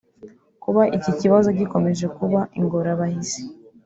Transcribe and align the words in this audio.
Kuba 0.63 0.81
iki 0.97 1.11
kibazo 1.19 1.49
gikomeje 1.59 2.05
kuba 2.17 2.39
ingorabahizi 2.59 3.41